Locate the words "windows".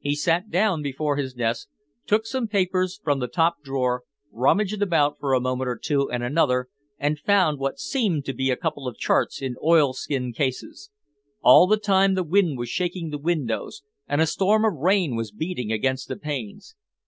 13.18-13.84